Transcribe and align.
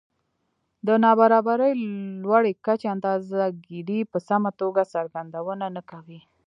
د 0.87 0.89
نابرابرۍ 1.03 1.73
لوړې 2.23 2.53
کچې 2.65 2.87
اندازه 2.95 3.41
ګيرۍ 3.65 4.01
په 4.11 4.17
سمه 4.27 4.51
توګه 4.61 4.81
څرګندونه 4.93 5.65
نه 5.75 5.81
کوي 5.91 6.19